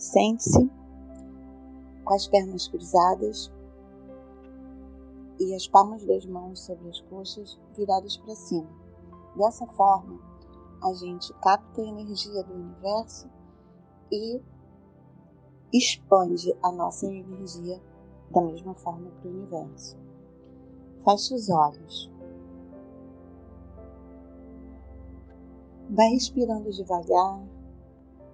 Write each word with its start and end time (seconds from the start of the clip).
Sente-se 0.00 0.70
com 2.06 2.14
as 2.14 2.26
pernas 2.26 2.66
cruzadas 2.68 3.52
e 5.38 5.54
as 5.54 5.68
palmas 5.68 6.02
das 6.06 6.24
mãos 6.24 6.60
sobre 6.60 6.88
as 6.88 7.02
coxas 7.02 7.60
viradas 7.76 8.16
para 8.16 8.34
cima. 8.34 8.66
Dessa 9.36 9.66
forma, 9.66 10.18
a 10.82 10.94
gente 10.94 11.30
capta 11.42 11.82
a 11.82 11.84
energia 11.84 12.42
do 12.44 12.54
universo 12.54 13.28
e 14.10 14.40
expande 15.70 16.56
a 16.62 16.72
nossa 16.72 17.06
energia 17.06 17.78
da 18.30 18.40
mesma 18.40 18.74
forma 18.76 19.10
para 19.10 19.28
o 19.28 19.34
universo. 19.34 19.98
Feche 21.04 21.34
os 21.34 21.50
olhos. 21.50 22.10
Vai 25.90 26.08
respirando 26.08 26.72
devagar, 26.72 27.46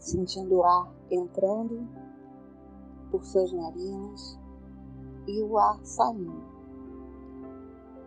sentindo 0.00 0.56
o 0.56 0.64
ar 0.64 0.90
entrando 1.10 1.86
por 3.10 3.22
suas 3.24 3.52
narinas 3.52 4.38
e 5.28 5.42
o 5.42 5.58
ar 5.58 5.78
saindo. 5.84 6.42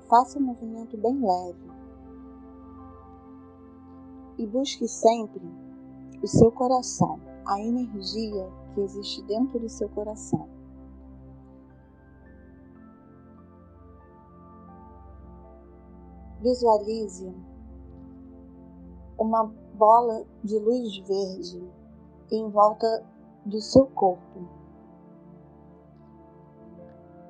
Faça 0.09 0.39
um 0.39 0.43
movimento 0.43 0.97
bem 0.97 1.23
leve 1.23 1.71
e 4.37 4.47
busque 4.47 4.87
sempre 4.87 5.43
o 6.21 6.27
seu 6.27 6.51
coração, 6.51 7.19
a 7.45 7.61
energia 7.61 8.49
que 8.73 8.81
existe 8.81 9.21
dentro 9.23 9.59
do 9.59 9.69
seu 9.69 9.87
coração. 9.89 10.49
Visualize 16.41 17.33
uma 19.17 19.45
bola 19.75 20.25
de 20.43 20.57
luz 20.59 20.97
verde 21.07 21.82
em 22.35 22.49
volta 22.49 23.05
do 23.45 23.61
seu 23.61 23.85
corpo. 23.85 24.47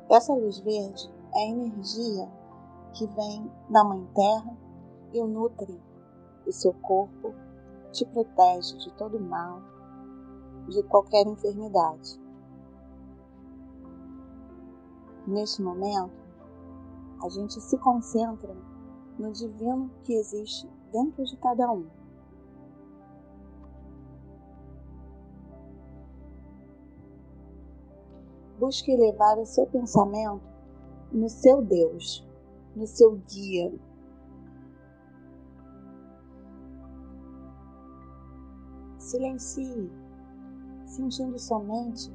Essa 0.09 0.33
luz 0.33 0.59
verde 0.59 1.11
é 1.36 1.39
a 1.39 1.50
energia 1.50 2.31
que 2.94 3.08
vem 3.08 3.52
da 3.69 3.83
Mãe 3.83 4.08
Terra 4.13 4.58
e 5.11 5.22
nutre 5.23 5.81
o 6.45 6.52
seu 6.52 6.73
corpo, 6.73 7.33
te 7.91 8.05
protege 8.05 8.78
de 8.78 8.94
todo 8.94 9.19
mal, 9.19 9.61
de 10.67 10.81
qualquer 10.83 11.25
enfermidade. 11.28 12.22
Neste 15.28 15.61
momento, 15.61 16.13
a 17.23 17.30
gente 17.30 17.59
se 17.59 17.78
concentra 17.78 18.56
no 19.17 19.31
divino 19.31 19.89
que 20.03 20.13
existe 20.13 20.69
dentro 20.91 21.23
de 21.23 21.38
cada 21.38 21.72
um. 21.72 22.03
Busque 28.64 28.94
elevar 28.94 29.38
o 29.38 29.45
seu 29.45 29.67
pensamento 29.67 30.42
no 31.11 31.28
seu 31.28 31.61
Deus, 31.61 32.25
no 32.73 32.88
seu 32.88 33.17
guia. 33.30 33.78
Silencie, 38.97 39.91
sentindo 40.86 41.38
somente 41.38 42.09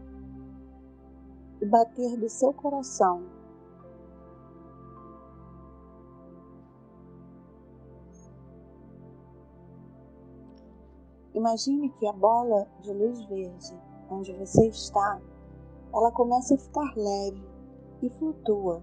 o 1.60 1.66
bater 1.66 2.16
do 2.16 2.30
seu 2.30 2.54
coração 2.54 3.26
Imagine 11.34 11.90
que 11.90 12.06
a 12.06 12.12
bola 12.14 12.66
de 12.80 12.92
luz 12.94 13.22
verde 13.26 13.78
onde 14.10 14.32
você 14.32 14.66
está, 14.68 15.20
ela 15.98 16.12
começa 16.12 16.54
a 16.54 16.58
ficar 16.58 16.94
leve 16.96 17.42
e 18.02 18.10
flutua. 18.10 18.82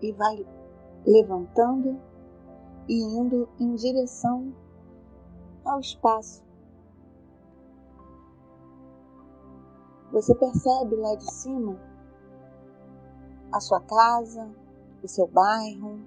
E 0.00 0.12
vai 0.12 0.46
levantando 1.06 2.00
e 2.88 3.00
indo 3.02 3.48
em 3.58 3.74
direção 3.74 4.52
ao 5.64 5.80
espaço. 5.80 6.42
Você 10.12 10.34
percebe 10.34 10.96
lá 10.96 11.14
de 11.14 11.30
cima 11.30 11.78
a 13.52 13.60
sua 13.60 13.80
casa, 13.80 14.50
o 15.02 15.08
seu 15.08 15.26
bairro, 15.26 16.00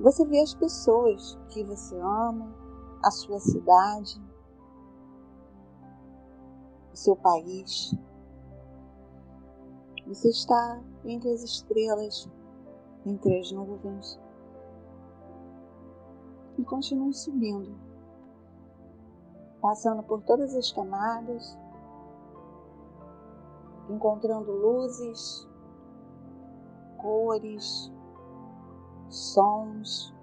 você 0.00 0.24
vê 0.24 0.40
as 0.40 0.52
pessoas 0.54 1.38
que 1.50 1.62
você 1.62 1.96
ama, 1.96 2.52
a 3.04 3.10
sua 3.12 3.38
cidade, 3.38 4.20
o 6.92 6.96
seu 6.96 7.16
país. 7.16 7.94
Você 10.06 10.28
está 10.28 10.80
entre 11.04 11.30
as 11.30 11.42
estrelas, 11.42 12.28
entre 13.06 13.38
as 13.38 13.50
nuvens. 13.52 14.20
E 16.58 16.64
continue 16.64 17.14
subindo, 17.14 17.74
passando 19.60 20.02
por 20.02 20.22
todas 20.22 20.54
as 20.54 20.70
camadas, 20.70 21.56
encontrando 23.88 24.52
luzes, 24.52 25.48
cores, 26.98 27.90
sons. 29.08 30.14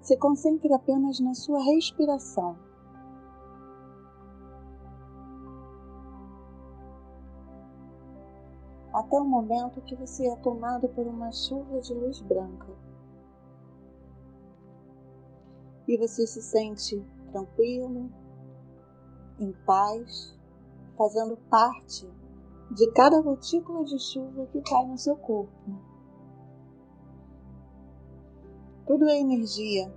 Se 0.00 0.16
concentre 0.16 0.72
apenas 0.72 1.18
na 1.20 1.34
sua 1.34 1.62
respiração. 1.62 2.69
Até 9.10 9.20
o 9.20 9.24
momento 9.24 9.80
que 9.80 9.96
você 9.96 10.28
é 10.28 10.36
tomado 10.36 10.88
por 10.88 11.04
uma 11.04 11.32
chuva 11.32 11.80
de 11.80 11.92
luz 11.92 12.20
branca. 12.20 12.68
E 15.88 15.98
você 15.98 16.24
se 16.28 16.40
sente 16.40 17.04
tranquilo, 17.32 18.08
em 19.40 19.50
paz, 19.66 20.38
fazendo 20.96 21.36
parte 21.50 22.08
de 22.70 22.88
cada 22.92 23.20
gotícula 23.20 23.84
de 23.84 23.98
chuva 23.98 24.46
que 24.46 24.60
cai 24.60 24.86
no 24.86 24.96
seu 24.96 25.16
corpo. 25.16 25.50
Tudo 28.86 29.08
é 29.08 29.18
energia. 29.18 29.92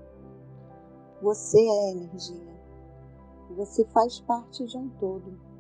Você 1.22 1.60
é 1.60 1.92
energia. 1.92 2.60
Você 3.52 3.86
faz 3.90 4.20
parte 4.22 4.66
de 4.66 4.76
um 4.76 4.90
todo. 4.90 5.53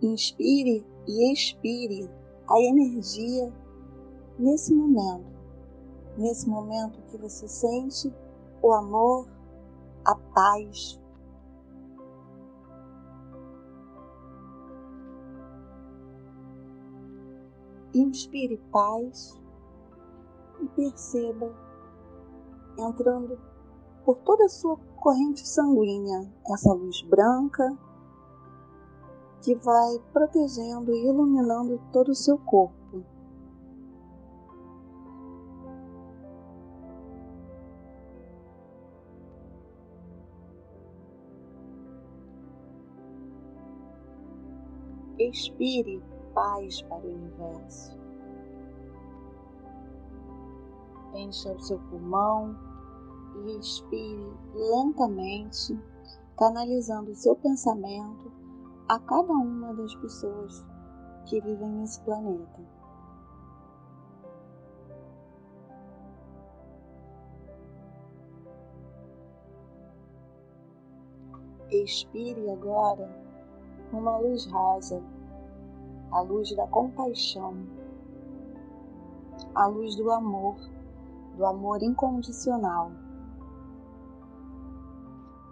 Inspire 0.00 0.86
e 1.06 1.32
expire 1.32 2.10
a 2.48 2.60
energia 2.60 3.52
nesse 4.38 4.72
momento. 4.74 5.26
Nesse 6.16 6.48
momento 6.48 7.00
que 7.10 7.16
você 7.16 7.48
sente 7.48 8.12
o 8.62 8.72
amor, 8.72 9.28
a 10.04 10.14
paz, 10.14 11.00
inspire 17.94 18.58
paz 18.70 19.38
e 20.60 20.66
perceba 20.68 21.52
entrando 22.78 23.38
por 24.04 24.16
toda 24.18 24.44
a 24.44 24.48
sua 24.48 24.76
corrente 24.96 25.46
sanguínea 25.46 26.32
essa 26.50 26.72
luz 26.72 27.02
branca 27.02 27.76
que 29.42 29.54
vai 29.54 29.98
protegendo 30.12 30.92
e 30.92 31.06
iluminando 31.06 31.80
todo 31.92 32.10
o 32.10 32.14
seu 32.14 32.38
corpo. 32.38 32.78
Expire 45.18 46.02
paz 46.32 46.82
para 46.82 47.06
o 47.06 47.12
universo. 47.12 47.98
Encha 51.14 51.52
o 51.52 51.60
seu 51.60 51.78
pulmão 51.90 52.56
e 53.44 53.58
expire 53.58 54.32
lentamente, 54.54 55.76
canalizando 56.36 57.10
o 57.10 57.16
seu 57.16 57.34
pensamento 57.34 58.27
a 58.88 58.98
cada 59.00 59.32
uma 59.34 59.74
das 59.74 59.94
pessoas 59.96 60.64
que 61.26 61.40
vivem 61.42 61.68
nesse 61.68 62.00
planeta. 62.00 62.62
Expire 71.70 72.50
agora 72.50 73.10
uma 73.92 74.16
luz 74.16 74.50
rosa, 74.50 75.02
a 76.10 76.20
luz 76.22 76.56
da 76.56 76.66
compaixão, 76.68 77.54
a 79.54 79.66
luz 79.66 79.96
do 79.96 80.10
amor, 80.10 80.56
do 81.36 81.44
amor 81.44 81.82
incondicional. 81.82 82.90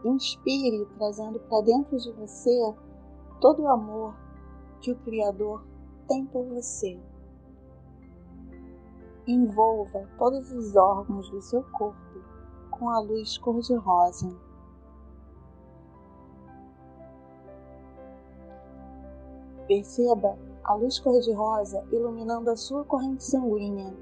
Inspire, 0.07 0.87
trazendo 0.97 1.39
para 1.41 1.61
dentro 1.63 1.99
de 1.99 2.11
você 2.13 2.75
todo 3.41 3.63
o 3.63 3.69
amor 3.69 4.15
que 4.81 4.91
o 4.91 4.97
Criador 4.97 5.65
tem 6.09 6.25
por 6.27 6.45
você. 6.47 6.99
Envolva 9.27 10.09
todos 10.19 10.53
os 10.53 10.77
órgãos 10.77 11.29
do 11.31 11.41
seu 11.43 11.63
corpo 11.73 12.21
com 12.71 12.89
a 12.89 13.01
luz 13.01 13.37
cor-de-rosa. 13.39 14.35
Perceba 19.67 20.39
a 20.63 20.75
luz 20.75 20.99
cor-de-rosa 21.01 21.85
iluminando 21.91 22.51
a 22.51 22.57
sua 22.57 22.85
corrente 22.85 23.25
sanguínea. 23.25 23.93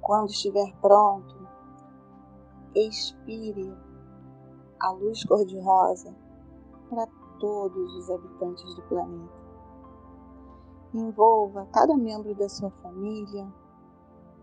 Quando 0.00 0.30
estiver 0.30 0.74
pronto, 0.80 1.39
expire 2.74 3.76
a 4.80 4.90
luz 4.92 5.24
cor-de-rosa 5.24 6.14
para 6.88 7.06
todos 7.38 7.94
os 7.94 8.10
habitantes 8.10 8.74
do 8.74 8.82
planeta. 8.82 9.40
Envolva 10.94 11.68
cada 11.72 11.96
membro 11.96 12.34
da 12.34 12.48
sua 12.48 12.70
família, 12.82 13.46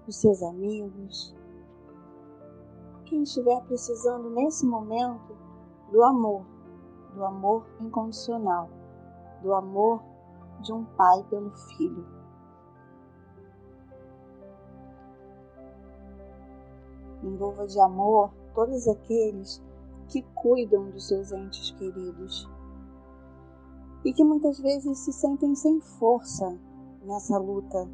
os 0.08 0.16
seus 0.16 0.42
amigos, 0.42 1.36
quem 3.08 3.24
estiver 3.24 3.62
precisando 3.64 4.30
nesse 4.30 4.66
momento 4.66 5.36
do 5.92 6.04
amor, 6.04 6.46
do 7.14 7.24
amor 7.24 7.66
incondicional, 7.80 8.70
do 9.42 9.54
amor 9.54 10.04
de 10.62 10.74
um 10.74 10.84
pai 10.84 11.24
pelo 11.30 11.52
filho. 11.52 12.17
Envolva 17.24 17.66
de 17.68 17.80
amor 17.80 18.32
todos 18.54 18.88
aqueles 18.88 19.62
que 20.08 20.22
cuidam 20.36 20.90
dos 20.92 21.08
seus 21.08 21.32
entes 21.32 21.72
queridos 21.72 22.48
e 24.06 24.14
que 24.14 24.24
muitas 24.24 24.60
vezes 24.60 25.00
se 25.00 25.12
sentem 25.12 25.54
sem 25.56 25.82
força 25.82 26.58
nessa 27.04 27.38
luta. 27.38 27.90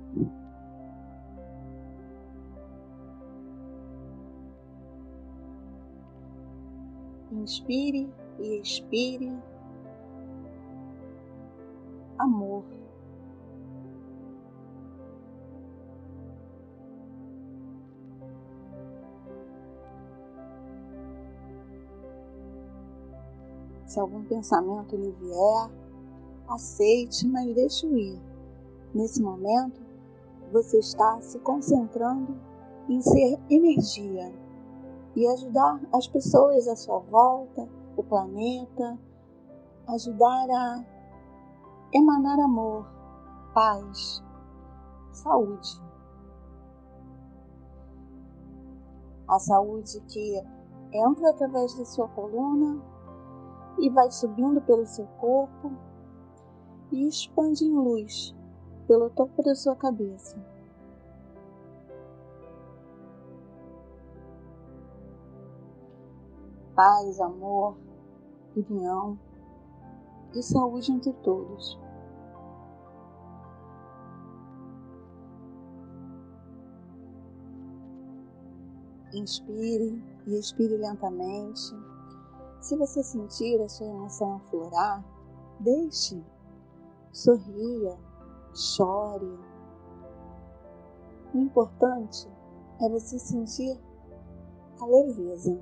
Inspire 7.32 8.14
e 8.40 8.60
expire 8.60 9.36
amor. 12.20 12.64
Se 23.94 24.00
algum 24.00 24.24
pensamento 24.24 24.96
lhe 24.96 25.12
vier, 25.12 25.70
aceite, 26.50 27.28
mas 27.28 27.54
deixe-o 27.54 27.96
ir. 27.96 28.20
Nesse 28.92 29.22
momento, 29.22 29.80
você 30.52 30.80
está 30.80 31.22
se 31.22 31.38
concentrando 31.38 32.36
em 32.90 33.00
ser 33.02 33.40
energia 33.52 34.34
e 35.16 35.28
ajudar 35.28 35.80
as 35.94 36.08
pessoas 36.08 36.68
à 36.68 36.76
sua 36.76 36.98
volta, 37.02 37.70
o 37.96 38.02
planeta, 38.02 38.98
ajudar 39.88 40.50
a 40.50 40.84
emanar 41.94 42.40
amor, 42.40 42.88
paz, 43.54 44.24
saúde. 45.12 45.80
A 49.28 49.38
saúde 49.38 50.02
que 50.08 50.42
entra 50.92 51.30
através 51.30 51.78
da 51.78 51.86
sua 51.86 52.08
coluna 52.08 52.92
e 53.80 53.90
vai 53.90 54.12
subindo 54.12 54.62
pelo 54.62 54.86
seu 54.86 55.06
corpo 55.20 55.72
e 56.92 57.08
expande 57.08 57.66
em 57.66 57.74
luz 57.74 58.36
pelo 58.88 59.10
topo 59.10 59.42
da 59.42 59.56
sua 59.56 59.76
cabeça. 59.76 60.38
Paz, 66.76 67.20
amor, 67.20 67.78
união 68.56 69.18
e 70.34 70.42
saúde 70.42 70.92
entre 70.92 71.14
todos. 71.14 71.80
Inspire 79.14 80.02
e 80.26 80.40
expire 80.40 80.76
lentamente. 80.78 81.93
Se 82.64 82.78
você 82.78 83.04
sentir 83.04 83.62
a 83.62 83.68
sua 83.68 83.88
emoção 83.88 84.38
aflorar, 84.38 85.04
deixe 85.60 86.24
sorria, 87.12 88.00
chore. 88.56 89.38
O 91.34 91.40
importante 91.40 92.26
é 92.80 92.88
você 92.88 93.20
sentir 93.20 93.78
a 94.80 94.86
leveza. 94.86 95.60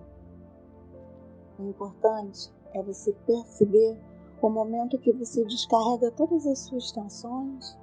O 1.57 1.63
importante 1.63 2.53
é 2.71 2.83
você 2.83 3.11
perceber 3.25 3.99
o 4.39 4.47
momento 4.47 4.99
que 4.99 5.11
você 5.11 5.43
descarrega 5.45 6.11
todas 6.11 6.45
as 6.45 6.59
suas 6.59 6.91
tensões 6.91 7.79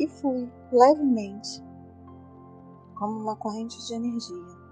e 0.00 0.08
flui 0.08 0.50
levemente, 0.72 1.62
como 2.98 3.20
uma 3.20 3.36
corrente 3.36 3.76
de 3.86 3.94
energia. 3.94 4.65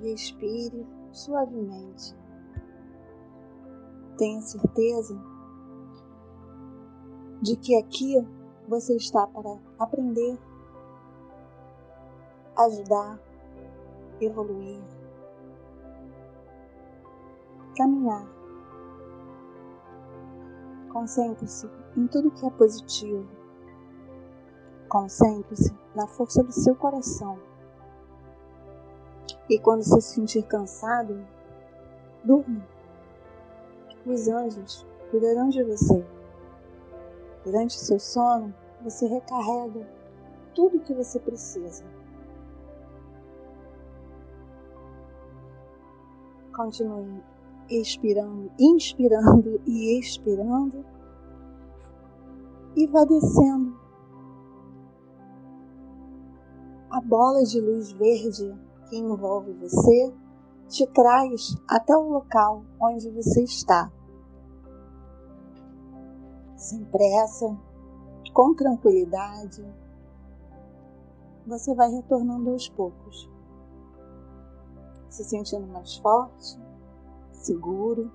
E 0.00 0.12
expire 0.12 0.86
suavemente. 1.12 2.16
Tenha 4.16 4.40
certeza 4.42 5.20
de 7.42 7.56
que 7.56 7.76
aqui 7.76 8.14
você 8.68 8.96
está 8.96 9.26
para 9.26 9.58
aprender, 9.78 10.38
ajudar, 12.56 13.18
evoluir, 14.20 14.80
caminhar. 17.76 18.26
Concentre-se 20.92 21.68
em 21.96 22.06
tudo 22.06 22.30
que 22.30 22.46
é 22.46 22.50
positivo. 22.50 23.28
Concentre-se 24.88 25.72
na 25.94 26.06
força 26.06 26.42
do 26.42 26.52
seu 26.52 26.74
coração 26.74 27.47
e 29.48 29.58
quando 29.58 29.82
se 29.82 30.00
sentir 30.00 30.42
cansado, 30.42 31.24
durma. 32.22 32.62
Os 34.04 34.28
anjos 34.28 34.86
cuidarão 35.10 35.48
de 35.48 35.62
você. 35.62 36.04
Durante 37.44 37.76
o 37.76 37.80
seu 37.80 37.98
sono, 37.98 38.54
você 38.82 39.06
recarrega 39.06 39.88
tudo 40.54 40.76
o 40.76 40.80
que 40.80 40.92
você 40.92 41.18
precisa. 41.18 41.84
Continue 46.54 47.22
expirando, 47.70 48.50
inspirando 48.58 49.60
e 49.66 49.98
expirando. 49.98 50.84
E 52.76 52.86
vá 52.86 53.04
descendo. 53.04 53.76
A 56.90 57.00
bola 57.00 57.44
de 57.44 57.60
luz 57.60 57.92
verde 57.92 58.54
que 58.88 58.96
envolve 58.96 59.52
você 59.54 60.14
te 60.68 60.86
traz 60.88 61.56
até 61.68 61.96
o 61.96 62.08
local 62.08 62.62
onde 62.80 63.10
você 63.10 63.42
está. 63.42 63.90
Sem 66.56 66.84
pressa, 66.86 67.56
com 68.34 68.54
tranquilidade, 68.54 69.64
você 71.46 71.74
vai 71.74 71.90
retornando 71.90 72.50
aos 72.50 72.68
poucos, 72.68 73.30
se 75.08 75.24
sentindo 75.24 75.66
mais 75.66 75.96
forte, 75.96 76.60
seguro, 77.32 78.12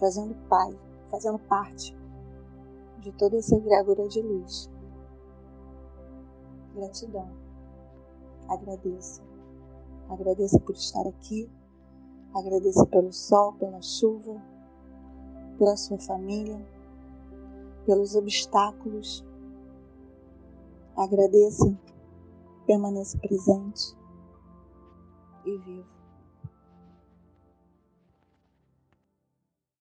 fazendo 0.00 0.34
paz, 0.48 0.74
fazendo 1.10 1.38
parte 1.40 1.96
de 3.00 3.12
toda 3.12 3.36
essa 3.36 3.56
egrégora 3.56 4.08
de 4.08 4.22
luz. 4.22 4.70
Gratidão. 6.74 7.45
Agradeça. 8.48 9.22
Agradeça 10.08 10.58
por 10.60 10.74
estar 10.74 11.06
aqui. 11.06 11.50
Agradeça 12.34 12.84
pelo 12.86 13.12
sol, 13.12 13.54
pela 13.54 13.80
chuva, 13.82 14.40
pela 15.58 15.76
sua 15.76 15.98
família, 15.98 16.58
pelos 17.86 18.14
obstáculos. 18.14 19.24
Agradeça, 20.96 21.78
permaneça 22.66 23.18
presente 23.18 23.96
e 25.44 25.56
viva. 25.58 25.95